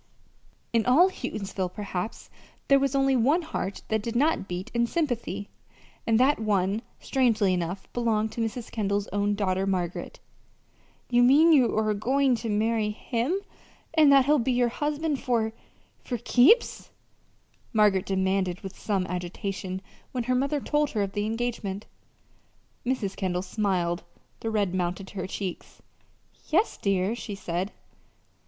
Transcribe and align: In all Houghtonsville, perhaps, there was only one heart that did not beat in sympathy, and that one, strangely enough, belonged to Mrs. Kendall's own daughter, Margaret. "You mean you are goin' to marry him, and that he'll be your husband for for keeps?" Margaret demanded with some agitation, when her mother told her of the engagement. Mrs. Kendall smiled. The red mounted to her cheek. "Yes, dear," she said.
In 0.73 0.83
all 0.87 1.11
Houghtonsville, 1.11 1.71
perhaps, 1.71 2.31
there 2.69 2.79
was 2.79 2.95
only 2.95 3.15
one 3.15 3.43
heart 3.43 3.83
that 3.89 4.01
did 4.01 4.15
not 4.15 4.47
beat 4.47 4.71
in 4.73 4.87
sympathy, 4.87 5.47
and 6.07 6.19
that 6.19 6.39
one, 6.39 6.81
strangely 6.99 7.53
enough, 7.53 7.87
belonged 7.93 8.31
to 8.31 8.41
Mrs. 8.41 8.71
Kendall's 8.71 9.07
own 9.09 9.35
daughter, 9.35 9.67
Margaret. 9.67 10.19
"You 11.11 11.21
mean 11.21 11.53
you 11.53 11.77
are 11.77 11.93
goin' 11.93 12.33
to 12.37 12.49
marry 12.49 12.89
him, 12.89 13.41
and 13.93 14.11
that 14.11 14.25
he'll 14.25 14.39
be 14.39 14.51
your 14.53 14.69
husband 14.69 15.21
for 15.21 15.53
for 16.03 16.17
keeps?" 16.17 16.89
Margaret 17.71 18.07
demanded 18.07 18.61
with 18.61 18.79
some 18.79 19.05
agitation, 19.05 19.83
when 20.13 20.23
her 20.23 20.33
mother 20.33 20.59
told 20.59 20.89
her 20.89 21.03
of 21.03 21.11
the 21.11 21.27
engagement. 21.27 21.85
Mrs. 22.83 23.15
Kendall 23.15 23.43
smiled. 23.43 24.03
The 24.39 24.49
red 24.49 24.73
mounted 24.73 25.09
to 25.09 25.17
her 25.17 25.27
cheek. 25.27 25.63
"Yes, 26.49 26.77
dear," 26.77 27.13
she 27.13 27.35
said. 27.35 27.71